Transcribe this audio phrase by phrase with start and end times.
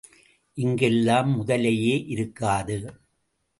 [0.57, 2.79] இங்கெல்லாம் முதலையே இருக்காது.